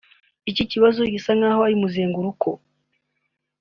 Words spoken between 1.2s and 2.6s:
nkaho ari muzunguruka